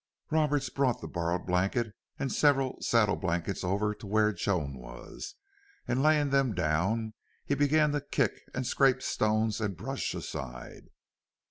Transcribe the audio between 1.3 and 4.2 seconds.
blanket and several saddle blankets over to